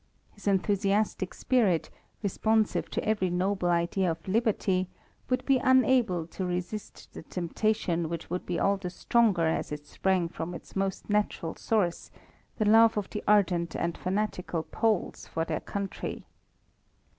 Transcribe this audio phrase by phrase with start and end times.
[0.31, 1.91] His enthusiastic spirit,
[2.23, 4.89] responsive to every noble idea of liberty,
[5.29, 9.85] would be unable to resist the temptation which would be all the stronger as it
[9.85, 12.09] sprang from its most natural source,
[12.57, 16.25] the love of the ardent and fanatical Poles for their country.